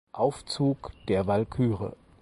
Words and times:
Aufzug 0.13 0.89
der 1.09 1.27
"Walküre". 1.27 1.95